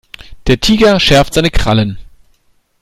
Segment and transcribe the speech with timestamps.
[0.47, 1.99] Der Tiger schärfte seine Krallen.